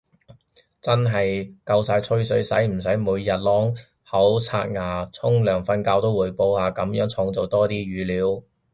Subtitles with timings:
[0.81, 8.41] 真係夠晒吹水，使唔使每日啷口刷牙沖涼瞓覺都滙報下，噉樣創造多啲語料